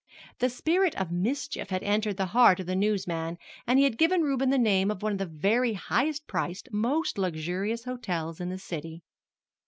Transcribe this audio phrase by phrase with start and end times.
[0.39, 3.99] The spirit of mischief had entered the heart of the news man, and he had
[3.99, 8.49] given Reuben the name of one of the very highest priced, most luxurious hotels in
[8.49, 9.03] the city.